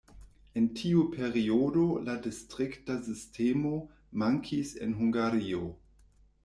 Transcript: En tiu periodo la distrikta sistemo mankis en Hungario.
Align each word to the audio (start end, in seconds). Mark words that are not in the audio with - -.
En 0.59 0.69
tiu 0.79 1.03
periodo 1.15 1.83
la 2.07 2.15
distrikta 2.25 2.97
sistemo 3.09 3.75
mankis 4.25 4.75
en 4.87 4.99
Hungario. 5.05 5.63